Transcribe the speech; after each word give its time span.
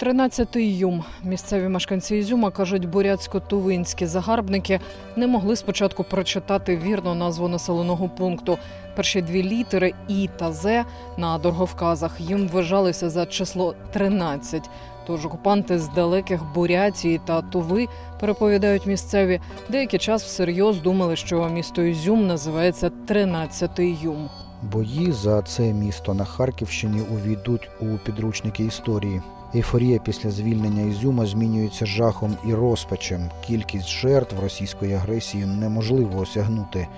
Тринадцятий 0.00 0.78
юм. 0.78 1.04
Місцеві 1.24 1.68
мешканці 1.68 2.16
Ізюма 2.16 2.50
кажуть, 2.50 2.84
бурятсько-тувинські 2.84 4.06
загарбники 4.06 4.80
не 5.16 5.26
могли 5.26 5.56
спочатку 5.56 6.04
прочитати 6.04 6.76
вірно 6.76 7.14
назву 7.14 7.48
населеного 7.48 8.08
пункту. 8.08 8.58
Перші 8.96 9.22
дві 9.22 9.42
літери 9.42 9.92
І 10.08 10.28
та 10.38 10.52
З 10.52 10.84
на 11.16 11.38
дороговказах 11.38 12.20
їм 12.20 12.48
вважалися 12.48 13.10
за 13.10 13.26
число 13.26 13.74
13. 13.92 14.70
Тож 15.06 15.26
окупанти 15.26 15.78
з 15.78 15.88
далеких 15.88 16.40
Бурятії 16.54 17.20
та 17.24 17.42
Туви 17.42 17.88
переповідають 18.20 18.86
місцеві. 18.86 19.40
Деякий 19.68 19.98
час 19.98 20.24
всерйоз 20.24 20.80
думали, 20.80 21.16
що 21.16 21.48
місто 21.48 21.82
Ізюм 21.82 22.26
називається 22.26 22.90
Тринадцятий 23.06 23.98
юм. 24.02 24.28
Бої 24.62 25.12
за 25.12 25.42
це 25.42 25.62
місто 25.62 26.14
на 26.14 26.24
Харківщині 26.24 27.00
увійдуть 27.00 27.68
у 27.80 27.86
підручники 28.04 28.64
історії. 28.64 29.22
Ейфорія 29.54 29.98
після 29.98 30.30
звільнення 30.30 30.82
Ізюма 30.82 31.26
змінюється 31.26 31.86
жахом 31.86 32.36
і 32.48 32.54
розпачем. 32.54 33.30
Кількість 33.46 33.88
жертв 33.88 34.40
російської 34.40 34.92
агресії 34.92 35.46
неможливо 35.46 36.20
осягнути. 36.20 36.88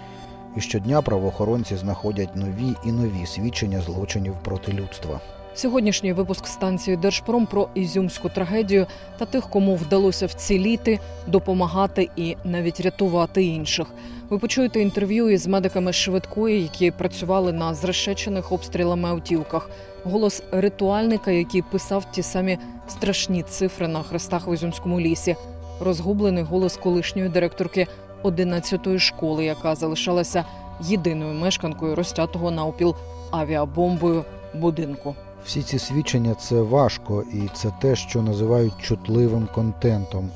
І 0.57 0.61
щодня 0.61 1.03
правоохоронці 1.03 1.77
знаходять 1.77 2.37
нові 2.37 2.75
і 2.85 2.93
нові 2.93 3.27
свідчення 3.27 3.81
злочинів 3.81 4.35
проти 4.45 4.73
людства. 4.73 5.21
Сьогоднішній 5.55 6.13
випуск 6.13 6.47
станції 6.47 6.97
Держпром 6.97 7.47
про 7.47 7.69
ізюмську 7.75 8.29
трагедію 8.29 8.87
та 9.19 9.27
тих, 9.27 9.49
кому 9.49 9.77
вдалося 9.77 10.27
вціліти, 10.27 11.01
допомагати 11.27 12.09
і 12.17 12.37
навіть 12.45 12.81
рятувати 12.81 13.45
інших. 13.45 13.87
Ви 14.31 14.39
почуєте 14.39 14.81
інтерв'ю 14.81 15.31
із 15.31 15.47
медиками 15.47 15.93
швидкої, 15.93 16.63
які 16.63 16.91
працювали 16.91 17.53
на 17.53 17.75
зрешечених 17.75 18.53
обстрілами 18.53 19.09
автівках. 19.09 19.71
Голос 20.05 20.43
ритуальника, 20.51 21.31
який 21.31 21.63
писав 21.63 22.05
ті 22.13 22.23
самі 22.23 22.59
страшні 22.89 23.43
цифри 23.43 23.89
на 23.89 24.03
хрестах 24.03 24.49
в 24.49 24.55
Ізюмському 24.55 25.01
лісі. 25.01 25.37
Розгублений 25.81 26.45
голос 26.45 26.77
колишньої 26.77 27.29
директорки 27.29 27.87
11-ї 28.25 28.99
школи, 28.99 29.45
яка 29.45 29.75
залишалася 29.75 30.45
єдиною 30.81 31.35
мешканкою 31.35 31.95
розтятого 31.95 32.51
навпіл 32.51 32.95
авіабомбою 33.31 34.25
будинку. 34.55 35.15
Всі 35.45 35.63
ці 35.63 35.79
свідчення 35.79 36.35
це 36.35 36.61
важко, 36.61 37.25
і 37.33 37.49
це 37.55 37.73
те, 37.81 37.97
що 37.97 38.23
називають 38.23 38.83
чутливим 38.83 39.49
контентом. 39.55 40.31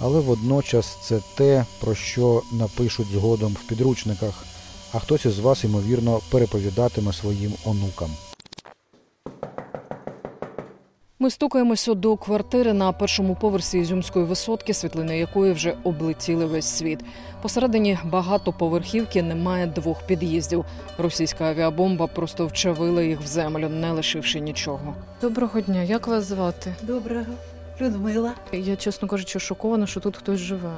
Але 0.00 0.20
водночас 0.20 0.98
це 1.02 1.20
те, 1.34 1.64
про 1.80 1.94
що 1.94 2.42
напишуть 2.52 3.08
згодом 3.12 3.52
в 3.52 3.68
підручниках, 3.68 4.44
а 4.92 4.98
хтось 4.98 5.24
із 5.24 5.38
вас, 5.38 5.64
ймовірно, 5.64 6.20
переповідатиме 6.30 7.12
своїм 7.12 7.52
онукам. 7.64 8.10
Ми 11.20 11.30
стукаємося 11.30 11.94
до 11.94 12.16
квартири 12.16 12.72
на 12.72 12.92
першому 12.92 13.34
поверсі 13.34 13.78
Ізюмської 13.78 14.24
висотки, 14.24 14.74
світлини 14.74 15.18
якої 15.18 15.52
вже 15.52 15.76
облетіли 15.84 16.46
весь 16.46 16.66
світ. 16.66 17.00
Посередині 17.42 17.98
багатоповерхівки 18.04 19.22
немає 19.22 19.66
двох 19.66 20.02
під'їздів. 20.02 20.64
Російська 20.98 21.44
авіабомба 21.44 22.06
просто 22.06 22.46
вчавила 22.46 23.02
їх 23.02 23.20
в 23.20 23.26
землю, 23.26 23.68
не 23.68 23.92
лишивши 23.92 24.40
нічого. 24.40 24.94
Доброго 25.20 25.60
дня, 25.60 25.82
як 25.82 26.06
вас 26.06 26.24
звати? 26.24 26.74
Доброго, 26.82 27.32
Людмила. 27.80 28.34
Я, 28.52 28.76
чесно 28.76 29.08
кажучи, 29.08 29.38
шокована, 29.38 29.86
що 29.86 30.00
тут 30.00 30.16
хтось 30.16 30.40
живе. 30.40 30.72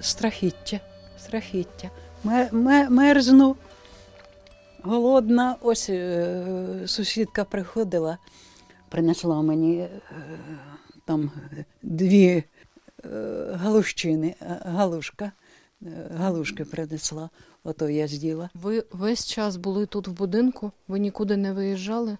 Страхіття, 0.00 0.80
страхіття. 1.18 1.90
Мер, 2.24 2.48
мер, 2.52 2.90
мерзну. 2.90 3.56
Голодна. 4.82 5.56
Ось 5.60 5.90
е, 5.90 6.44
сусідка 6.86 7.44
приходила, 7.44 8.18
принесла 8.90 9.42
мені 9.42 9.78
е, 9.78 9.88
там 11.04 11.30
дві 11.82 12.26
е, 12.26 12.44
галущини, 13.54 14.34
е, 14.42 14.60
галушка. 14.64 15.32
Галушки 16.16 16.64
принесла, 16.64 17.30
ото 17.64 17.88
я 17.88 18.06
з'їла. 18.06 18.50
Ви 18.54 18.84
весь 18.92 19.26
час 19.26 19.56
були 19.56 19.86
тут 19.86 20.08
в 20.08 20.12
будинку? 20.12 20.72
Ви 20.88 20.98
нікуди 20.98 21.36
не 21.36 21.52
виїжджали? 21.52 22.16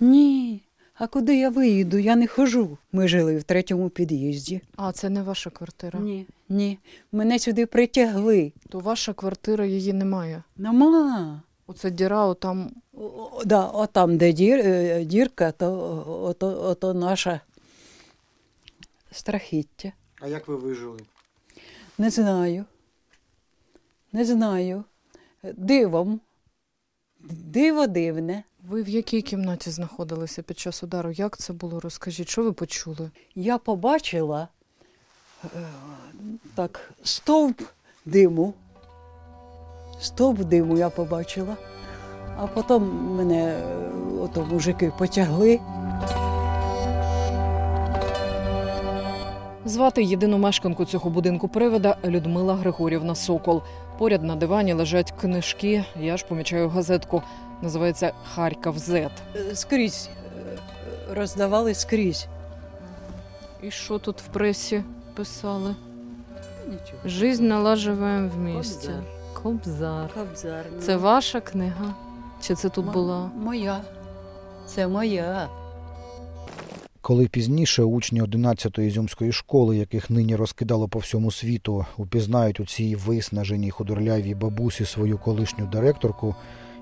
Ні, 0.00 0.62
а 0.94 1.06
куди 1.06 1.36
я 1.38 1.48
виїду? 1.48 1.98
Я 1.98 2.16
не 2.16 2.26
хожу. 2.26 2.78
Ми 2.92 3.08
жили 3.08 3.36
в 3.36 3.42
третьому 3.42 3.88
під'їзді. 3.88 4.60
А 4.76 4.92
це 4.92 5.08
не 5.08 5.22
ваша 5.22 5.50
квартира. 5.50 6.00
Ні, 6.00 6.26
ні. 6.48 6.78
Мене 7.12 7.38
сюди 7.38 7.66
притягли. 7.66 8.52
То 8.68 8.78
ваша 8.78 9.12
квартира 9.12 9.66
її 9.66 9.92
немає. 9.92 10.42
Нема. 10.56 11.42
Оце 11.70 11.90
діра, 11.90 12.26
отам 12.26 12.70
О, 12.92 13.30
о, 13.32 13.44
да, 13.44 13.66
от 13.66 13.92
там, 13.92 14.16
де 14.16 14.32
дір, 14.32 14.58
е, 14.58 15.04
дірка, 15.04 15.52
то 15.52 15.72
ото, 16.22 16.62
ото 16.62 16.94
наша 16.94 17.40
страхіття. 19.12 19.92
А 20.20 20.28
як 20.28 20.48
ви 20.48 20.56
вижили? 20.56 21.00
Не 21.98 22.10
знаю. 22.10 22.64
Не 24.12 24.24
знаю. 24.24 24.84
Дивом. 25.42 26.20
Диво 27.30 27.86
дивне. 27.86 28.44
Ви 28.68 28.82
в 28.82 28.88
якій 28.88 29.22
кімнаті 29.22 29.70
знаходилися 29.70 30.42
під 30.42 30.58
час 30.58 30.82
удару? 30.82 31.10
Як 31.10 31.38
це 31.38 31.52
було? 31.52 31.80
Розкажіть, 31.80 32.28
що 32.28 32.42
ви 32.42 32.52
почули? 32.52 33.10
Я 33.34 33.58
побачила 33.58 34.48
е, 35.44 35.48
так, 36.54 36.92
стовп 37.02 37.62
диму. 38.04 38.54
Стовп 40.00 40.40
диму 40.40 40.78
я 40.78 40.90
побачила. 40.90 41.56
А 42.36 42.46
потім 42.46 42.82
мене 43.16 43.44
е, 43.44 43.62
ото 44.20 44.44
мужики 44.44 44.92
потягли. 44.98 45.60
Звати 49.64 50.02
єдину 50.02 50.38
мешканку 50.38 50.84
цього 50.84 51.10
будинку 51.10 51.48
привида 51.48 51.96
Людмила 52.04 52.54
Григорівна 52.54 53.14
Сокол. 53.14 53.62
Поряд 53.98 54.22
на 54.22 54.36
дивані 54.36 54.72
лежать 54.72 55.14
книжки. 55.20 55.84
Я 56.00 56.16
ж 56.16 56.26
помічаю 56.26 56.68
газетку. 56.68 57.22
Називається 57.62 58.12
Харків 58.34 58.78
Зет. 58.78 59.12
Скрізь 59.54 60.08
е, 60.10 61.14
роздавали 61.14 61.74
скрізь. 61.74 62.26
І 63.62 63.70
що 63.70 63.98
тут 63.98 64.20
в 64.20 64.26
пресі 64.26 64.82
писали? 65.14 65.74
Нічого. 66.66 66.98
Жизнь 67.04 67.46
налаживаємо 67.46 68.28
в 68.28 68.38
місті. 68.38 68.90
Кобзар. 69.42 70.10
Кобзар. 70.14 70.64
Ну. 70.74 70.80
Це 70.80 70.96
ваша 70.96 71.40
книга? 71.40 71.94
Чи 72.40 72.54
це 72.54 72.68
тут 72.68 72.86
Мо- 72.86 72.92
була? 72.92 73.30
Моя. 73.44 73.80
Це 74.66 74.88
моя. 74.88 75.48
Коли 77.00 77.26
пізніше 77.28 77.82
учні 77.82 78.22
11-ї 78.22 78.80
ізюмської 78.80 79.32
школи, 79.32 79.76
яких 79.76 80.10
нині 80.10 80.36
розкидало 80.36 80.88
по 80.88 80.98
всьому 80.98 81.30
світу, 81.30 81.86
упізнають 81.96 82.60
у 82.60 82.66
цій 82.66 82.96
виснаженій 82.96 83.70
худорлявій 83.70 84.34
бабусі 84.34 84.84
свою 84.84 85.18
колишню 85.18 85.66
директорку, 85.66 86.34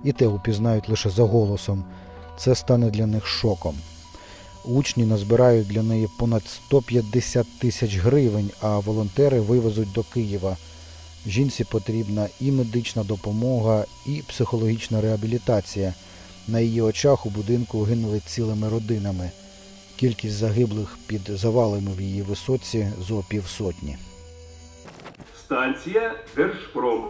і 0.05 0.13
те 0.13 0.27
упізнають 0.27 0.89
лише 0.89 1.11
за 1.11 1.23
голосом, 1.23 1.85
це 2.39 2.55
стане 2.55 2.91
для 2.91 3.07
них 3.07 3.27
шоком. 3.27 3.75
Учні 4.65 5.05
назбирають 5.05 5.69
для 5.69 5.83
неї 5.83 6.09
понад 6.19 6.43
150 6.45 7.59
тисяч 7.59 7.97
гривень, 7.97 8.51
а 8.61 8.79
волонтери 8.79 9.41
вивезуть 9.41 9.93
до 9.93 10.03
Києва. 10.03 10.57
Жінці 11.27 11.65
потрібна 11.65 12.29
і 12.41 12.53
медична 12.53 13.05
допомога, 13.05 13.85
і 14.07 14.23
психологічна 14.29 15.01
реабілітація. 15.01 15.95
На 16.49 16.61
її 16.61 16.81
очах 16.81 17.27
у 17.27 17.31
будинку 17.31 17.83
гинули 17.83 18.21
цілими 18.27 18.69
родинами. 18.69 19.31
Кількість 19.97 20.35
загиблих 20.35 20.99
під 21.07 21.21
завалами 21.29 21.91
в 21.93 22.01
її 22.01 22.23
висоці 22.23 22.93
зо 23.01 23.25
півсотні. 23.29 23.97
Станція 25.45 26.15
Держпром. 26.37 27.05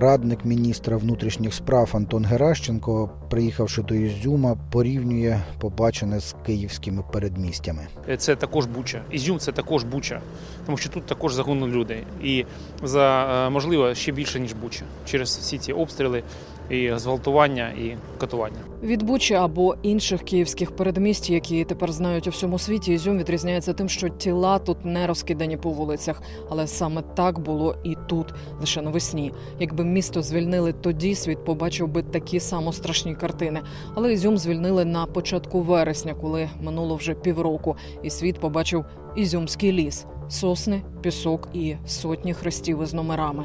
Радник 0.00 0.44
міністра 0.44 0.96
внутрішніх 0.96 1.54
справ 1.54 1.90
Антон 1.92 2.24
Геращенко, 2.24 3.10
приїхавши 3.30 3.82
до 3.82 3.94
Ізюма, 3.94 4.56
порівнює 4.72 5.40
побачене 5.60 6.20
з 6.20 6.36
київськими 6.46 7.02
передмістями. 7.12 7.86
Це 8.18 8.36
також 8.36 8.66
Буча. 8.66 9.02
Ізюм 9.10 9.38
це 9.38 9.52
також 9.52 9.84
Буча, 9.84 10.20
тому 10.66 10.78
що 10.78 10.88
тут 10.88 11.06
також 11.06 11.34
загинули 11.34 11.72
люди. 11.72 12.02
І 12.22 12.44
за 12.82 13.26
е, 13.46 13.50
можливо 13.50 13.94
ще 13.94 14.12
більше 14.12 14.40
ніж 14.40 14.52
Буча 14.52 14.82
через 15.06 15.36
всі 15.36 15.58
ці 15.58 15.72
обстріли 15.72 16.22
і 16.70 16.92
зґвалтування 16.96 17.68
і 17.68 17.96
катування. 18.18 18.56
Від 18.82 19.02
Бучі 19.02 19.34
або 19.34 19.76
інших 19.82 20.22
київських 20.22 20.76
передмість, 20.76 21.30
які 21.30 21.64
тепер 21.64 21.92
знають 21.92 22.26
у 22.26 22.30
всьому 22.30 22.58
світі, 22.58 22.92
Ізюм 22.92 23.18
відрізняється 23.18 23.72
тим, 23.72 23.88
що 23.88 24.08
тіла 24.08 24.58
тут 24.58 24.84
не 24.84 25.06
розкидані 25.06 25.56
по 25.56 25.70
вулицях, 25.70 26.22
але 26.50 26.66
саме 26.66 27.02
так 27.02 27.38
було 27.38 27.76
і 27.84 27.96
тут, 28.08 28.34
лише 28.60 28.82
навесні. 28.82 29.32
Якби 29.60 29.84
місто 29.84 30.22
звільнили 30.22 30.72
тоді, 30.72 31.14
світ 31.14 31.44
побачив 31.44 31.88
би 31.88 32.02
такі 32.02 32.40
само 32.40 32.72
страшні 32.72 33.14
картини. 33.14 33.60
Але 33.94 34.12
Ізюм 34.12 34.38
звільнили 34.38 34.84
на 34.84 35.06
початку 35.06 35.60
вересня, 35.60 36.14
коли 36.14 36.50
минуло 36.62 36.96
вже 36.96 37.14
півроку, 37.14 37.76
і 38.02 38.10
світ 38.10 38.40
побачив 38.40 38.84
ізюмський 39.16 39.72
ліс, 39.72 40.06
сосни, 40.28 40.82
пісок 41.02 41.48
і 41.52 41.74
сотні 41.86 42.34
хрестів 42.34 42.82
із 42.82 42.94
номерами. 42.94 43.44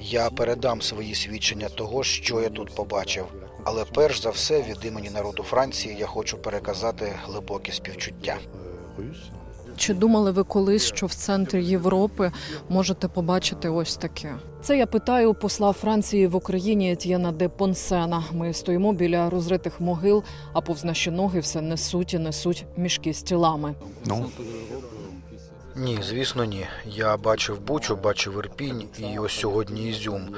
Я 0.00 0.30
передам 0.30 0.82
свої 0.82 1.14
свідчення 1.14 1.68
того, 1.68 2.04
що 2.04 2.40
я 2.40 2.48
тут 2.48 2.74
побачив. 2.74 3.24
Але 3.64 3.84
перш 3.94 4.22
за 4.22 4.30
все, 4.30 4.62
від 4.62 4.84
імені 4.84 5.10
народу 5.10 5.42
Франції 5.42 5.96
я 6.00 6.06
хочу 6.06 6.38
переказати 6.38 7.12
глибоке 7.24 7.72
співчуття. 7.72 8.36
Чи 9.76 9.94
думали 9.94 10.30
ви 10.30 10.44
колись, 10.44 10.84
що 10.84 11.06
в 11.06 11.14
центрі 11.14 11.64
Європи 11.64 12.32
можете 12.68 13.08
побачити 13.08 13.68
ось 13.68 13.96
таке? 13.96 14.34
Це 14.62 14.78
я 14.78 14.86
питаю 14.86 15.34
посла 15.34 15.72
Франції 15.72 16.26
в 16.26 16.36
Україні 16.36 16.92
Етьєна 16.92 17.32
де 17.32 17.48
Понсена. 17.48 18.24
Ми 18.32 18.54
стоїмо 18.54 18.92
біля 18.92 19.30
розритих 19.30 19.80
могил, 19.80 20.22
а 20.52 20.60
повз 20.60 20.84
наші 20.84 21.10
ноги 21.10 21.40
все 21.40 21.60
несуть 21.60 22.14
і 22.14 22.18
несуть 22.18 22.66
мішки 22.76 23.14
з 23.14 23.22
тілами. 23.22 23.74
Non. 24.06 24.24
Ні, 25.78 25.98
звісно, 26.02 26.44
ні. 26.44 26.66
Я 26.86 27.16
бачив 27.16 27.60
Бучу, 27.60 27.96
бачив 27.96 28.38
Ірпінь 28.38 28.84
і 28.98 29.18
ось 29.18 29.32
сьогодні 29.32 29.88
Ізюм. 29.88 30.28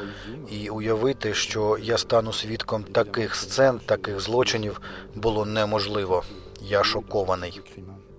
І 0.51 0.69
уявити, 0.69 1.35
що 1.35 1.79
я 1.83 1.99
стану 1.99 2.33
свідком 2.33 2.83
таких 2.83 3.35
сцен, 3.35 3.81
таких 3.87 4.21
злочинів, 4.21 4.81
було 5.15 5.47
неможливо. 5.47 6.23
Я 6.63 6.85
шокований. 6.85 7.61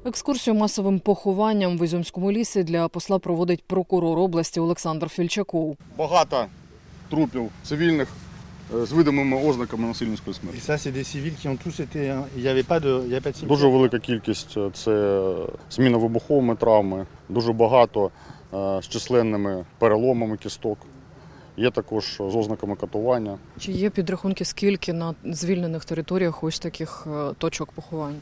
Екскурсію 0.06 0.54
масовим 0.54 1.00
похованням 1.00 1.78
в 1.78 1.84
Ізюмському 1.86 2.32
лісі 2.32 2.64
для 2.64 2.88
посла 2.88 3.20
проводить 3.20 3.64
прокурор 3.64 4.20
області 4.20 4.60
Олександр 4.60 5.10
Фільчаков. 5.10 5.78
багато 5.98 6.46
трупів 7.10 7.50
цивільних 7.64 8.08
з 8.74 8.92
видимими 8.92 9.38
ознаками 9.50 9.88
насильницької 9.88 10.34
смерті. 10.34 10.60
ça, 10.72 10.78
c'est 10.78 10.92
des 10.92 11.04
civils 11.04 11.36
qui 11.42 11.48
ont 11.48 11.58
tous 11.64 11.80
été. 11.80 12.00
Il 12.38 12.42
n'y 12.44 12.48
avait 12.50 12.68
pas 12.68 12.80
de, 12.80 13.02
il 13.06 13.12
y 13.12 13.16
avait 13.16 13.32
pas 13.32 13.42
de. 13.42 13.48
Дуже 13.48 13.68
велика 13.68 14.00
кількість 14.00 14.58
е, 14.58 14.70
це 14.74 15.34
зміна 15.72 15.98
вибуховими 15.98 16.56
травми, 16.56 17.06
дуже 17.30 17.54
багато 17.54 18.12
е, 18.54 18.80
з 18.82 18.88
численними 18.88 19.66
переломами 19.80 20.38
кісток. 20.38 20.78
Є 21.58 21.72
також 21.72 22.16
з 22.18 22.36
ознаками 22.36 22.76
катування. 22.76 23.38
Чи 23.60 23.72
є 23.72 23.90
підрахунки, 23.90 24.46
скільки 24.46 24.94
на 24.94 25.16
звільнених 25.26 25.86
територіях 25.86 26.44
ось 26.44 26.60
таких 26.60 27.08
е, 27.08 27.34
точок 27.38 27.72
поховань? 27.72 28.16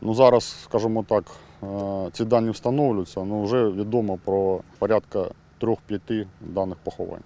Ну 0.00 0.14
зараз, 0.14 0.56
скажімо 0.64 1.04
так, 1.08 1.24
е, 1.62 1.66
ці 2.12 2.24
дані 2.24 2.50
встановлюються, 2.50 3.20
але 3.20 3.44
вже 3.44 3.68
відомо 3.68 4.18
про 4.24 4.60
порядка 4.78 5.28
3-5 5.60 6.26
даних 6.40 6.76
поховань. 6.84 7.22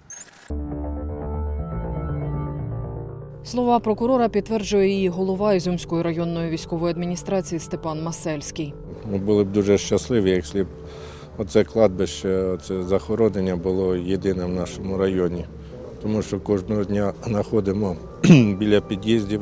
Слова 3.49 3.79
прокурора 3.79 4.29
підтверджує 4.29 5.03
і 5.03 5.09
голова 5.09 5.53
Ізюмської 5.53 6.01
районної 6.03 6.49
військової 6.49 6.91
адміністрації 6.91 7.59
Степан 7.59 8.03
Масельський. 8.03 8.73
Ми 9.11 9.17
були 9.17 9.43
б 9.43 9.51
дуже 9.51 9.77
щасливі, 9.77 10.31
якщо 10.31 10.63
б 10.63 10.67
оце 11.37 11.63
кладбище, 11.63 12.29
оце 12.29 12.83
захоронення 12.83 13.55
було 13.55 13.95
єдине 13.95 14.45
в 14.45 14.49
нашому 14.49 14.97
районі. 14.97 15.45
Тому 16.01 16.21
що 16.21 16.39
кожного 16.39 16.83
дня 16.83 17.13
знаходимо 17.27 17.95
біля 18.59 18.81
під'їздів 18.81 19.41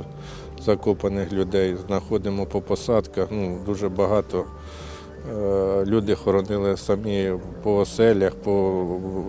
закопаних 0.66 1.34
людей, 1.34 1.76
знаходимо 1.88 2.46
по 2.46 2.62
посадках. 2.62 3.28
Ну, 3.32 3.58
дуже 3.66 3.90
багато 3.90 4.46
люди 5.86 6.16
хоронили 6.16 6.78
самі 6.78 7.34
по 7.64 7.78
оселях, 7.78 8.36
по, 8.36 8.86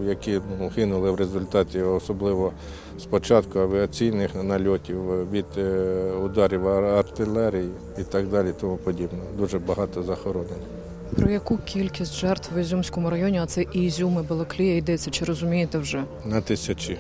які 0.06 0.40
ну, 0.60 0.70
гинули 0.76 1.10
в 1.10 1.14
результаті, 1.14 1.80
особливо 1.80 2.52
спочатку 2.98 3.58
авіаційних 3.58 4.30
нальотів, 4.42 5.30
від 5.30 5.44
е, 5.58 6.12
ударів 6.24 6.68
артилерії 6.68 7.70
і 7.98 8.02
так 8.02 8.28
далі, 8.28 8.52
тому 8.60 8.76
подібне. 8.76 9.18
Дуже 9.38 9.58
багато 9.58 10.02
захоронень. 10.02 10.62
Про 11.16 11.30
яку 11.30 11.58
кількість 11.58 12.14
жертв 12.14 12.54
в 12.54 12.58
Ізюмському 12.58 13.10
районі, 13.10 13.38
а 13.38 13.46
це 13.46 13.62
і 13.72 13.82
Ізюм, 13.82 14.18
і 14.24 14.28
Балаклія 14.28 14.76
йдеться, 14.76 15.10
чи 15.10 15.24
розумієте 15.24 15.78
вже? 15.78 16.04
На 16.24 16.40
тисячі. 16.40 16.98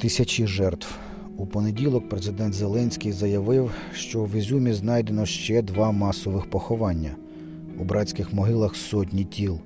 Тисячі 0.00 0.46
жертв. 0.46 1.07
У 1.38 1.46
понеділок 1.46 2.08
президент 2.08 2.54
Зеленський 2.54 3.12
заявив, 3.12 3.70
що 3.94 4.24
в 4.24 4.34
Ізюмі 4.34 4.72
знайдено 4.72 5.26
ще 5.26 5.62
два 5.62 5.92
масових 5.92 6.50
поховання. 6.50 7.16
У 7.80 7.84
братських 7.84 8.32
могилах 8.32 8.76
сотні 8.76 9.24
тіл. 9.24 9.58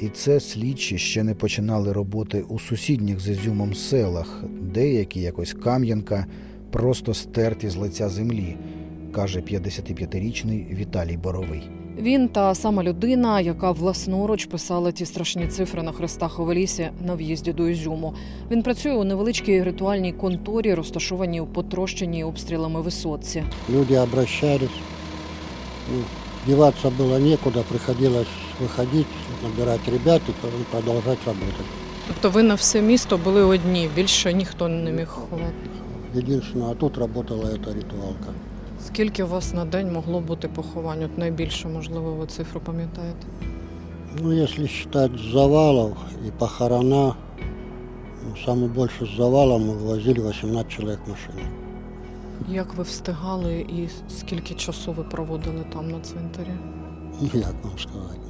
І 0.00 0.08
це 0.08 0.40
слідчі 0.40 0.98
ще 0.98 1.22
не 1.22 1.34
починали 1.34 1.92
роботи 1.92 2.44
у 2.48 2.58
сусідніх 2.58 3.20
з 3.20 3.28
Ізюмом 3.28 3.74
селах, 3.74 4.44
деякі, 4.60 5.20
якось 5.20 5.52
Кам'янка, 5.52 6.26
просто 6.70 7.14
стерті 7.14 7.68
з 7.68 7.76
лиця 7.76 8.08
землі, 8.08 8.56
каже 9.12 9.40
55-річний 9.40 10.74
Віталій 10.74 11.16
Боровий. 11.16 11.62
Він 11.97 12.27
та 12.27 12.55
сама 12.55 12.83
людина, 12.83 13.41
яка 13.41 13.71
власноруч 13.71 14.45
писала 14.45 14.91
ті 14.91 15.05
страшні 15.05 15.47
цифри 15.47 15.83
на 15.83 15.91
хрестах 15.91 16.39
у 16.39 16.53
лісі 16.53 16.89
на 17.05 17.15
в'їзді 17.15 17.53
до 17.53 17.69
Ізюму. 17.69 18.13
Він 18.51 18.63
працює 18.63 18.93
у 18.93 19.03
невеличкій 19.03 19.63
ритуальній 19.63 20.11
конторі, 20.13 20.73
розташованій 20.73 21.41
у 21.41 21.45
потрощеній 21.45 22.23
обстрілами 22.23 22.81
висотці. 22.81 23.43
люди 23.69 23.95
обращались. 23.97 24.69
Ну, 25.93 26.03
деваться 26.47 26.89
было 26.89 27.19
некуда, 27.19 27.63
приходилось 27.69 28.27
выходить, 28.61 29.07
набирать 29.43 29.87
ребят 29.87 30.21
и 30.29 30.31
потом 30.41 30.61
продолжать 30.71 31.19
работать. 31.25 31.65
Тобто 32.07 32.29
ви 32.29 32.43
на 32.43 32.55
все 32.55 32.81
місто 32.81 33.17
були 33.17 33.43
одні, 33.43 33.89
більше 33.95 34.33
ніхто 34.33 34.67
не 34.67 34.91
міг 34.91 35.07
ховати. 35.07 35.53
Единственное, 36.15 36.71
а 36.71 36.75
тут 36.75 36.97
работала 36.97 37.43
эта 37.45 37.73
ритуалка. 37.73 38.33
Скільки 38.86 39.22
у 39.22 39.26
вас 39.26 39.54
на 39.54 39.64
день 39.64 39.92
могло 39.92 40.20
бути 40.20 40.48
поховань? 40.48 41.02
От 41.04 41.18
найбільше, 41.18 41.68
можливо, 41.68 42.12
ви 42.12 42.26
цифру 42.26 42.60
пам'ятаєте? 42.60 43.26
Ну, 44.22 44.32
если 44.32 44.66
считать 44.68 45.10
завалов 45.32 45.96
и 46.26 46.30
похорона, 46.38 47.14
ну, 48.24 48.36
самое 48.44 48.68
больше 48.68 49.04
с 49.06 49.16
завалом 49.16 49.62
мы 49.68 49.74
вывозили 49.78 50.20
18 50.28 50.68
человек 50.72 51.00
в 51.06 51.10
машине. 51.10 51.50
Як 52.48 52.74
ви 52.74 52.82
встигали 52.82 53.54
і 53.60 53.88
скільки 54.08 54.54
часу 54.54 54.92
ви 54.92 55.02
проводили 55.02 55.64
там 55.72 55.90
на 55.90 56.00
цвинтарі? 56.00 56.50
Ну, 57.20 57.28
як 57.34 57.54
вам 57.64 57.78
сказать. 57.78 58.20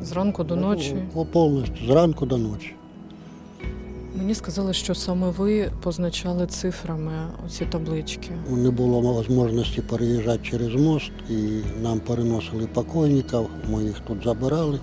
Зранку 0.00 0.44
до 0.44 0.56
ночі? 0.56 0.96
По- 1.14 1.24
Полностью, 1.24 1.86
с 1.88 1.94
ранку 1.94 2.26
до 2.26 2.36
ночи. 2.38 2.74
Мені 4.18 4.34
сказали, 4.34 4.72
що 4.74 4.94
саме 4.94 5.30
ви 5.30 5.70
позначали 5.82 6.46
цифрами 6.46 7.12
оці 7.46 7.66
таблички. 7.66 8.30
Не 8.50 8.70
було 8.70 9.02
можливості 9.30 9.82
переїжджати 9.82 10.40
через 10.42 10.74
мост, 10.74 11.12
і 11.30 11.60
нам 11.82 12.00
переносили 12.00 12.66
покойників, 12.66 13.48
ми 13.70 13.84
їх 13.84 13.98
тут 14.00 14.24
забирали 14.24 14.80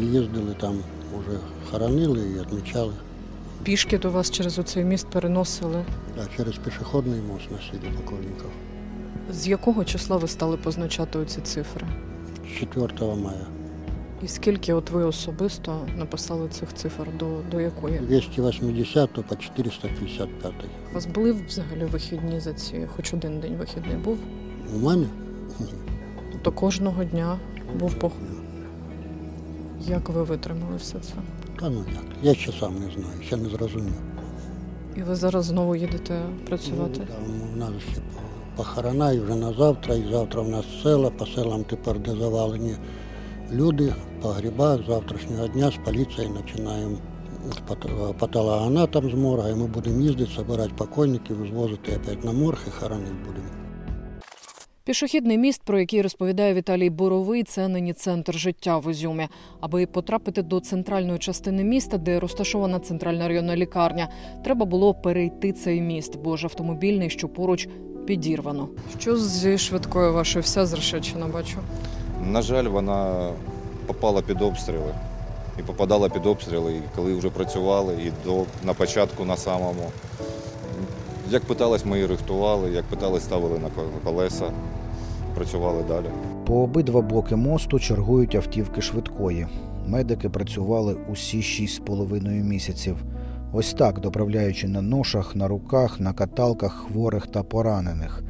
і 0.00 0.02
їздили 0.02 0.54
там, 0.60 0.78
вже 1.18 1.38
хоронили 1.70 2.20
і 2.20 2.40
відмічали. 2.40 2.92
Пішки 3.62 3.98
до 3.98 4.10
вас 4.10 4.30
через 4.30 4.58
оцей 4.58 4.84
міст 4.84 5.06
переносили. 5.10 5.84
Да, 6.16 6.26
через 6.36 6.54
пішохідний 6.56 7.20
мост 7.20 7.50
носили 7.50 7.92
покойників. 7.96 8.50
З 9.32 9.48
якого 9.48 9.84
числа 9.84 10.16
ви 10.16 10.28
стали 10.28 10.56
позначати 10.56 11.18
оці 11.18 11.40
цифри? 11.40 11.86
З 12.56 12.60
4 12.60 13.14
мая. 13.16 13.46
І 14.24 14.28
скільки 14.28 14.72
от 14.72 14.90
ви 14.90 15.04
особисто 15.04 15.86
написали 15.96 16.48
цих 16.48 16.74
цифр 16.74 17.06
до, 17.18 17.38
до 17.50 17.60
якої? 17.60 17.98
280 17.98 19.10
по 19.12 19.36
455. 19.36 20.54
У 20.90 20.94
вас 20.94 21.06
були 21.06 21.32
взагалі 21.32 21.84
вихідні 21.84 22.40
за 22.40 22.52
ці, 22.52 22.86
хоч 22.96 23.14
один 23.14 23.40
день 23.40 23.56
вихідний 23.56 23.96
був? 23.96 24.18
У 24.74 24.78
мене? 24.78 25.06
Тобто 26.32 26.52
кожного 26.52 27.04
дня 27.04 27.38
був 27.78 27.94
пох... 27.94 28.12
Як 29.80 30.08
ви 30.08 30.22
витримали 30.22 30.76
все 30.76 30.98
це? 30.98 31.14
Та 31.60 31.70
ну 31.70 31.84
як. 31.92 32.04
Я 32.22 32.34
ще 32.34 32.52
сам 32.52 32.74
не 32.74 32.90
знаю, 32.90 33.22
ще 33.22 33.36
не 33.36 33.48
зрозумів. 33.48 33.94
І 34.96 35.02
ви 35.02 35.14
зараз 35.14 35.44
знову 35.44 35.76
їдете 35.76 36.22
працювати? 36.46 37.00
Ну, 37.26 37.34
да, 37.56 37.64
У 37.66 37.70
нас 37.70 37.82
ще 37.92 38.00
похорона 38.56 39.12
і 39.12 39.20
вже 39.20 39.34
на 39.34 39.52
завтра, 39.52 39.94
і 39.94 40.04
завтра 40.10 40.42
в 40.42 40.48
нас 40.48 40.64
села, 40.82 41.10
по 41.10 41.26
селам 41.26 41.64
тепер 41.64 41.98
де 41.98 42.10
завалені 42.10 42.76
люди, 43.52 43.92
по 44.22 44.28
грибах 44.28 44.86
завтрашнього 44.86 45.48
дня 45.48 45.70
з 45.70 45.84
поліцією 45.84 46.34
починаємо 46.34 46.96
патологоанатом 48.18 49.10
з 49.10 49.14
морга, 49.14 49.48
і 49.50 49.54
ми 49.54 49.66
будемо 49.66 50.00
їздити, 50.00 50.30
збирати 50.38 50.72
покойників, 50.76 51.46
звозити 51.50 51.96
опять 51.96 52.24
на 52.24 52.32
морг 52.32 52.58
і 52.68 52.70
хоронити 52.70 53.14
будемо. 53.26 53.46
Пішохідний 54.84 55.38
міст, 55.38 55.62
про 55.64 55.80
який 55.80 56.02
розповідає 56.02 56.54
Віталій 56.54 56.90
Боровий, 56.90 57.42
це 57.42 57.68
нині 57.68 57.92
центр 57.92 58.38
життя 58.38 58.78
в 58.78 58.90
Ізюмі. 58.90 59.28
Аби 59.60 59.86
потрапити 59.86 60.42
до 60.42 60.60
центральної 60.60 61.18
частини 61.18 61.64
міста, 61.64 61.98
де 61.98 62.20
розташована 62.20 62.78
центральна 62.78 63.28
районна 63.28 63.56
лікарня, 63.56 64.08
треба 64.44 64.66
було 64.66 64.94
перейти 64.94 65.52
цей 65.52 65.80
міст, 65.80 66.16
бо 66.16 66.36
ж 66.36 66.46
автомобільний, 66.46 67.10
що 67.10 67.28
поруч 67.28 67.68
підірвано. 68.06 68.68
Що 68.98 69.16
зі 69.16 69.58
швидкою 69.58 70.12
вашою 70.12 70.42
вся 70.42 70.66
зрешечена, 70.66 71.26
бачу. 71.26 71.58
На 72.30 72.42
жаль, 72.42 72.64
вона 72.64 73.30
попала 73.86 74.22
під 74.22 74.42
обстріли. 74.42 74.94
І 75.58 75.62
попадала 75.62 76.08
під 76.08 76.26
обстріли, 76.26 76.72
і 76.72 76.82
коли 76.96 77.14
вже 77.14 77.30
працювали, 77.30 77.94
і 77.94 78.12
до, 78.24 78.44
на 78.64 78.74
початку 78.74 79.24
на 79.24 79.36
самому. 79.36 79.90
Як 81.30 81.44
питались, 81.44 81.84
ми 81.84 81.96
її 81.96 82.08
рихтували, 82.08 82.70
як 82.70 82.84
питались, 82.84 83.22
ставили 83.22 83.58
на 83.58 83.68
колеса, 84.04 84.44
працювали 85.34 85.82
далі. 85.88 86.06
По 86.46 86.62
обидва 86.62 87.00
боки 87.00 87.36
мосту 87.36 87.78
чергують 87.78 88.34
автівки 88.34 88.80
швидкої. 88.80 89.46
Медики 89.86 90.28
працювали 90.28 90.96
усі 91.08 91.42
шість 91.42 91.74
з 91.74 91.78
половиною 91.78 92.44
місяців. 92.44 92.96
Ось 93.52 93.74
так, 93.74 94.00
доправляючи 94.00 94.68
на 94.68 94.82
ношах, 94.82 95.36
на 95.36 95.48
руках, 95.48 96.00
на 96.00 96.12
каталках 96.12 96.72
хворих 96.72 97.26
та 97.26 97.42
поранених. 97.42 98.22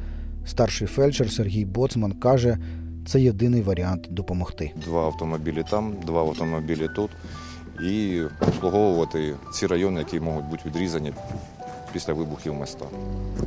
Старший 0.45 0.87
фельдшер 0.87 1.31
Сергій 1.31 1.65
Боцман 1.65 2.11
каже, 2.11 2.57
це 3.05 3.21
єдиний 3.21 3.61
варіант 3.61 4.07
допомогти. 4.09 4.71
Два 4.85 5.05
автомобілі 5.05 5.63
там, 5.69 5.93
два 6.05 6.21
автомобілі 6.21 6.89
тут. 6.95 7.11
І 7.83 8.21
обслуговувати 8.41 9.35
ці 9.53 9.67
райони, 9.67 9.99
які 9.99 10.19
можуть 10.19 10.45
бути 10.45 10.61
відрізані 10.65 11.13
після 11.93 12.13
вибухів 12.13 12.53
міста. 12.53 12.85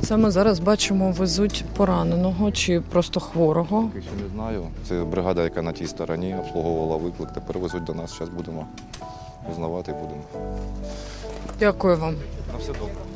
Це 0.01 0.17
ми 0.17 0.31
зараз 0.31 0.59
бачимо, 0.59 1.11
везуть 1.11 1.65
пораненого 1.75 2.51
чи 2.51 2.81
просто 2.81 3.19
хворого. 3.19 3.81
Поки 3.81 4.01
що 4.01 4.11
не 4.23 4.29
знаю. 4.35 4.63
Це 4.87 5.03
бригада, 5.03 5.43
яка 5.43 5.61
на 5.61 5.71
тій 5.71 5.87
стороні 5.87 6.35
обслуговувала 6.35 6.97
виклик. 6.97 7.31
Тепер 7.33 7.59
везуть 7.59 7.83
до 7.83 7.93
нас. 7.93 8.17
Зараз 8.17 8.29
будемо 8.29 8.67
узнавати 9.51 9.91
будемо. 9.91 10.21
Дякую 11.59 11.97
вам. 11.97 12.15
На 12.53 12.57
все 12.59 12.71
добре. 12.73 13.06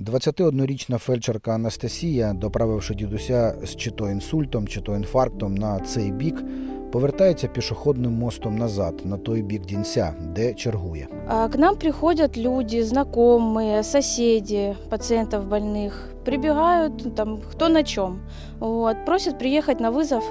21-річна 0.00 0.98
фельдшерка 0.98 1.52
Анастасія, 1.54 2.32
доправивши 2.32 2.94
дідуся 2.94 3.54
з 3.64 3.76
чи 3.76 3.90
то 3.90 4.10
інсультом, 4.10 4.68
чи 4.68 4.80
то 4.80 4.96
інфарктом 4.96 5.54
на 5.54 5.80
цей 5.80 6.12
бік, 6.12 6.44
повертається 6.92 7.48
пішохідним 7.48 8.12
мостом 8.12 8.58
назад, 8.58 8.94
на 9.04 9.16
той 9.16 9.42
бік 9.42 9.66
дінця, 9.66 10.14
де 10.34 10.54
чергує. 10.54 11.08
А, 11.26 11.48
К 11.48 11.58
нам 11.58 11.76
приходят 11.76 12.36
люди, 12.36 12.84
знакомые, 12.84 13.82
соседи 13.82 14.76
пациентов 14.90 15.48
больных. 15.48 15.92
Прибегают, 16.24 17.04
ну, 17.04 17.10
там, 17.10 17.40
кто 17.52 17.68
на 17.68 17.82
чем. 17.82 18.20
Вот, 18.60 18.96
просят 19.06 19.38
приехать 19.38 19.80
на 19.80 19.90
вызов, 19.90 20.22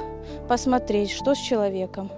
посмотреть, 0.47 1.09
что 1.09 1.35
с 1.35 1.39
человеком. 1.39 2.09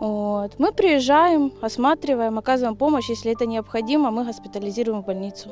Вот. 0.00 0.52
Мы 0.58 0.72
приезжаем, 0.72 1.52
осматриваем, 1.62 2.38
оказываем 2.38 2.76
помощь. 2.76 3.10
Если 3.10 3.32
это 3.32 3.46
необходимо, 3.46 4.10
мы 4.10 4.24
госпитализируем 4.24 5.02
в 5.02 5.06
больницу. 5.06 5.50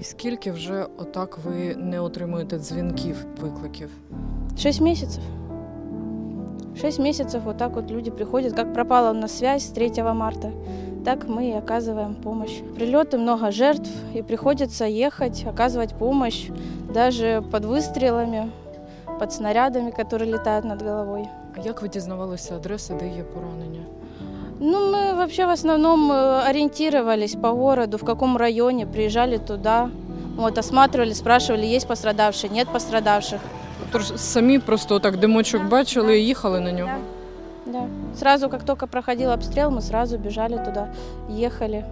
І 0.00 0.02
скільки 0.02 0.52
вже 0.52 0.86
отак 0.98 1.38
ви 1.44 1.74
не 1.76 2.00
отримуєте 2.00 2.58
дзвінків, 2.58 3.26
викликів? 3.40 3.90
Шесть 4.58 4.80
месяцев. 4.80 5.22
Шесть 6.80 6.98
месяцев 6.98 7.42
вот 7.44 7.56
так 7.56 7.74
вот 7.74 7.90
люди 7.90 8.10
приходят. 8.10 8.52
Как 8.52 8.72
пропала 8.74 9.10
у 9.10 9.14
нас 9.14 9.38
связь 9.38 9.62
с 9.62 9.70
3 9.70 10.02
марта, 10.14 10.52
так 11.04 11.28
мы 11.28 11.50
и 11.50 11.52
оказываем 11.52 12.14
помощь. 12.14 12.60
Прилеты, 12.76 13.18
много 13.18 13.50
жертв, 13.50 13.90
и 14.14 14.22
приходится 14.22 14.84
ехать, 14.84 15.44
оказывать 15.44 15.94
помощь 15.98 16.50
даже 16.94 17.42
под 17.50 17.64
выстрелами, 17.64 18.50
под 19.18 19.32
снарядами, 19.32 19.90
которые 19.90 20.30
летают 20.30 20.64
над 20.64 20.82
головой. 20.82 21.28
А 21.56 21.60
як 21.60 21.82
ви 21.82 21.88
дізнавалися 21.88 22.56
адреси, 22.56 22.94
де 22.94 23.08
є 23.08 23.22
поранення? 23.22 23.82
Ну, 24.60 24.92
мы 24.92 25.14
вообще 25.14 25.46
в 25.46 25.50
основном 25.50 26.10
э, 26.10 26.42
ориентировались 26.50 27.34
по 27.34 27.52
городу, 27.52 27.96
в 27.96 28.04
каком 28.04 28.36
районе, 28.36 28.86
приезжали 28.86 29.38
туда, 29.38 29.88
вот, 30.36 30.58
осматривали, 30.58 31.12
спрашивали, 31.12 31.66
есть 31.66 31.86
пострадавшие, 31.86 32.50
нет 32.50 32.68
пострадавших. 32.68 33.40
Тож 33.92 34.12
самі 34.16 34.58
просто 34.58 34.98
так 34.98 35.16
димочок 35.16 35.68
бачили 35.68 36.20
і 36.20 36.26
їхали 36.26 36.60
на 36.60 36.72
нього. 36.72 36.92
Да. 37.66 37.86
Сразу, 38.18 38.48
как 38.48 38.62
только 38.62 38.86
проходил 38.86 39.30
обстрел, 39.30 39.70
мы 39.70 39.80
сразу 39.80 40.18
бежали 40.18 40.56
туда, 40.64 40.88
ехали. 41.28 41.84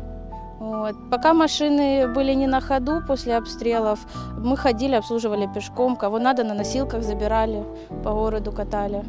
Вот. 0.59 0.95
Пока 1.11 1.35
машины 1.35 2.09
были 2.15 2.35
не 2.35 2.47
на 2.47 2.61
ходу 2.61 3.03
после 3.07 3.37
обстрелов, 3.37 3.99
мы 4.39 4.57
ходили, 4.57 4.95
обслуживали 4.95 5.49
пешком, 5.55 5.97
кого 5.97 6.19
надо 6.19 6.45
на 6.45 6.55
носилках 6.55 7.03
забирали, 7.03 7.63
по 8.03 8.13
городу 8.13 8.53
катали. 8.53 9.05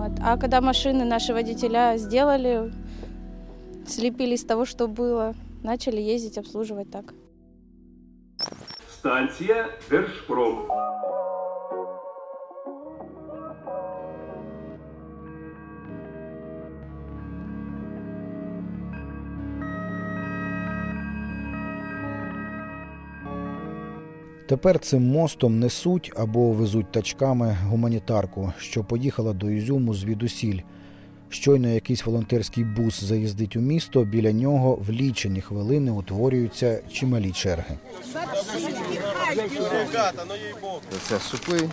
Вот. 0.00 0.12
А 0.22 0.38
когда 0.38 0.62
машины 0.62 1.04
наши 1.04 1.34
водителя 1.34 1.98
сделали, 1.98 2.72
слепили 3.86 4.34
из 4.34 4.44
того, 4.44 4.64
что 4.64 4.88
было, 4.88 5.34
начали 5.62 6.00
ездить, 6.00 6.38
обслуживать 6.38 6.90
так. 6.90 7.12
Станція 8.88 9.68
Держпром. 9.90 10.68
Тепер 24.50 24.78
цим 24.78 25.02
мостом 25.02 25.60
несуть 25.60 26.12
або 26.16 26.52
везуть 26.52 26.92
тачками 26.92 27.56
гуманітарку, 27.68 28.52
що 28.58 28.84
поїхала 28.84 29.32
до 29.32 29.50
Ізюму 29.50 29.94
звідусіль. 29.94 30.60
Щойно 31.28 31.68
якийсь 31.68 32.06
волонтерський 32.06 32.64
бус 32.64 33.04
заїздить 33.04 33.56
у 33.56 33.60
місто, 33.60 34.04
біля 34.04 34.32
нього 34.32 34.78
в 34.86 34.90
лічені 34.90 35.40
хвилини 35.40 35.90
утворюються 35.90 36.82
чималі 36.92 37.32
черги. 37.32 37.78
Це 41.02 41.18
супи, 41.18 41.68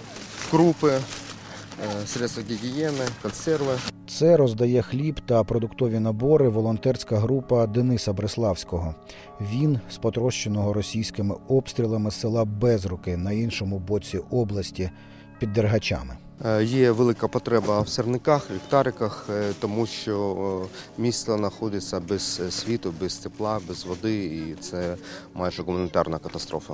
крупи, 0.52 0.92
е, 0.92 2.08
средства 2.08 2.44
гігієни, 2.50 3.06
консерви. 3.22 3.74
Це 4.18 4.38
роздає 4.38 4.82
хліб 4.82 5.20
та 5.26 5.44
продуктові 5.44 6.00
набори 6.00 6.50
волонтерська 6.50 7.18
група 7.18 7.68
Дениса 7.68 8.14
Бреславського. 8.14 8.96
Він 9.42 9.80
з 9.90 9.98
потрощеного 9.98 10.74
російськими 10.74 11.36
обстрілами 11.48 12.12
села 12.12 12.46
Безруки 12.46 13.18
на 13.18 13.32
іншому 13.32 13.80
боці 13.80 14.20
області 14.32 14.90
під 15.40 15.54
Дергачами. 15.54 16.18
Е, 16.46 16.64
Є 16.64 16.92
велика 16.92 17.28
потреба 17.28 17.82
в 17.82 17.90
сирниках, 17.90 18.52
ліхтариках, 18.52 19.28
е, 19.30 19.54
тому 19.60 19.86
що 19.86 20.38
е, 20.64 21.02
місто 21.02 21.38
знаходиться 21.38 22.00
без 22.00 22.42
світу, 22.56 22.94
без 23.02 23.18
тепла, 23.18 23.60
без 23.68 23.86
води, 23.86 24.26
і 24.26 24.56
це 24.62 24.96
майже 25.34 25.64
гуманітарна 25.64 26.18
катастрофа. 26.18 26.74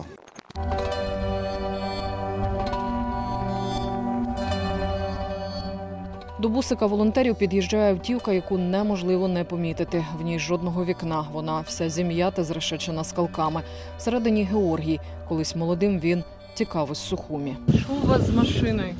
До 6.38 6.49
бусика 6.49 6.87
волонтерів 6.87 7.37
під'їжджає 7.37 7.93
автівка, 7.93 8.33
яку 8.33 8.59
неможливо 8.59 9.28
не 9.28 9.45
помітити. 9.45 10.05
В 10.19 10.23
ній 10.23 10.38
жодного 10.38 10.85
вікна. 10.85 11.25
Вона 11.33 11.61
вся 11.61 11.88
зім'ята, 11.90 12.45
зрешечена 12.45 13.05
скалками. 13.05 13.62
Всередині 13.99 14.45
Георгій. 14.45 15.00
Колись 15.28 15.57
молодим 15.57 16.00
він 16.00 16.25
тікав 16.55 16.88
із 16.93 16.99
Сухумі. 16.99 17.57
Що 17.69 17.93
у 18.05 18.07
вас 18.07 18.23
з 18.23 18.35
машиною? 18.35 18.95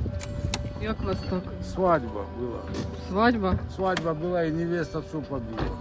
Як 0.83 1.03
вас 1.03 1.17
так? 1.31 1.43
Свадьба 1.75 2.21
была. 2.41 2.61
Свадьба? 3.09 3.59
Свадьба 3.77 4.15
была, 4.15 4.47
и 4.47 4.51
невеста 4.51 4.99
отцу 4.99 5.23
побила. 5.29 5.77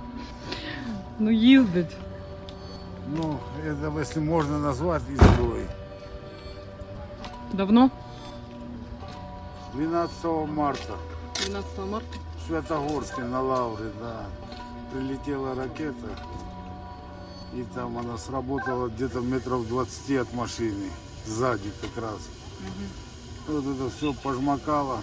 Ну 1.19 1.31
їздить. 1.31 1.95
Ну, 3.09 3.37
это, 3.65 3.99
если 4.01 4.21
можно 4.21 4.59
назвать, 4.59 5.01
изгой. 5.09 5.65
Давно? 7.53 7.89
12 9.73 10.25
марта. 10.47 10.93
12 11.46 11.78
марта. 11.90 12.18
Святогорске 12.46 13.22
на 13.22 13.40
Лавре, 13.42 13.90
да. 14.00 14.26
Прилетела 14.92 15.54
ракета, 15.54 16.18
и 17.54 17.64
там 17.74 17.98
она 17.98 18.18
сработала 18.18 18.88
где-то 18.88 19.20
метров 19.20 19.66
20 19.68 20.10
от 20.20 20.34
машины, 20.34 20.90
сзади 21.26 21.70
как 21.80 22.04
раз. 22.04 22.28
Вот 23.48 23.64
это 23.64 23.90
все 23.96 24.12
пожмакало. 24.22 24.98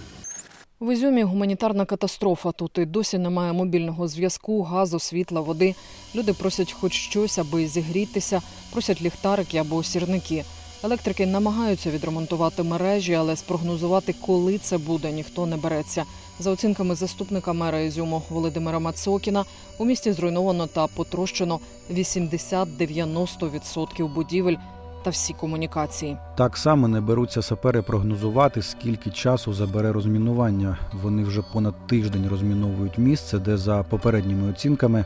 В 0.79 0.93
Ізюмі 0.93 1.23
гуманітарна 1.23 1.85
катастрофа. 1.85 2.51
Тут 2.51 2.77
і 2.77 2.85
досі 2.85 3.17
немає 3.17 3.53
мобільного 3.53 4.07
зв'язку, 4.07 4.61
газу, 4.63 4.99
світла, 4.99 5.41
води. 5.41 5.75
Люди 6.15 6.33
просять 6.33 6.71
хоч 6.71 6.93
щось, 6.93 7.37
аби 7.37 7.67
зігрітися, 7.67 8.41
просять 8.71 9.01
ліхтарики 9.01 9.57
або 9.57 9.83
сірники. 9.83 10.45
Електрики 10.83 11.25
намагаються 11.25 11.91
відремонтувати 11.91 12.63
мережі, 12.63 13.13
але 13.13 13.35
спрогнозувати, 13.35 14.15
коли 14.25 14.57
це 14.57 14.77
буде, 14.77 15.11
ніхто 15.11 15.45
не 15.45 15.57
береться. 15.57 16.03
За 16.39 16.51
оцінками 16.51 16.95
заступника 16.95 17.53
мера 17.53 17.79
Ізюму 17.79 18.21
Володимира 18.29 18.79
Мацокіна, 18.79 19.45
у 19.77 19.85
місті 19.85 20.11
зруйновано 20.11 20.67
та 20.67 20.87
потрощено 20.87 21.59
80-90% 21.91 24.13
будівель 24.13 24.55
та 25.03 25.09
всі 25.09 25.33
комунікації. 25.33 26.17
Так 26.37 26.57
само 26.57 26.87
не 26.87 27.01
беруться 27.01 27.41
сапери 27.41 27.81
прогнозувати, 27.81 28.61
скільки 28.61 29.09
часу 29.09 29.53
забере 29.53 29.91
розмінування. 29.91 30.77
Вони 31.03 31.23
вже 31.23 31.41
понад 31.53 31.87
тиждень 31.87 32.27
розміновують 32.29 32.97
місце, 32.97 33.39
де 33.39 33.57
за 33.57 33.83
попередніми 33.83 34.49
оцінками 34.49 35.05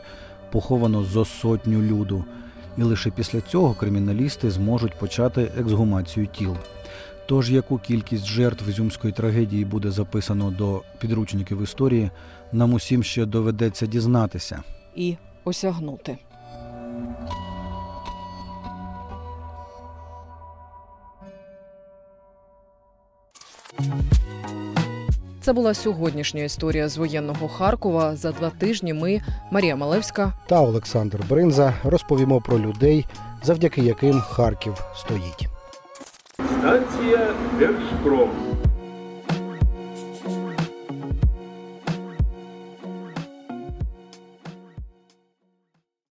поховано 0.52 1.04
зо 1.04 1.24
сотню 1.24 1.82
люду. 1.82 2.24
І 2.78 2.82
лише 2.82 3.10
після 3.10 3.40
цього 3.40 3.74
криміналісти 3.74 4.50
зможуть 4.50 4.98
почати 4.98 5.52
ексгумацію 5.58 6.26
тіл. 6.26 6.56
Тож 7.26 7.50
яку 7.50 7.78
кількість 7.78 8.26
жертв 8.26 8.70
зюмської 8.70 9.12
трагедії 9.12 9.64
буде 9.64 9.90
записано 9.90 10.50
до 10.50 10.82
підручників 10.98 11.62
історії, 11.62 12.10
нам 12.52 12.74
усім 12.74 13.02
ще 13.02 13.26
доведеться 13.26 13.86
дізнатися. 13.86 14.62
і 14.94 15.16
осягнути. 15.44 16.18
Це 25.44 25.52
була 25.52 25.74
сьогоднішня 25.74 26.42
історія 26.42 26.88
з 26.88 26.96
воєнного 26.96 27.48
Харкова. 27.48 28.16
За 28.16 28.32
два 28.32 28.50
тижні 28.50 28.94
ми, 28.94 29.20
Марія 29.50 29.76
Малевська, 29.76 30.32
Та 30.46 30.60
Олександр 30.60 31.20
Бринза 31.28 31.74
розповімо 31.84 32.40
про 32.40 32.58
людей, 32.58 33.06
завдяки 33.42 33.80
яким 33.80 34.20
Харків 34.20 34.74
стоїть. 34.96 35.48
Станція 36.34 37.34
Держпром. 37.58 38.43